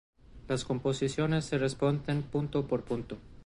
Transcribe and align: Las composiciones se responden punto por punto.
Las 0.47 0.65
composiciones 0.65 1.45
se 1.45 1.59
responden 1.59 2.23
punto 2.23 2.65
por 2.65 2.81
punto. 2.83 3.19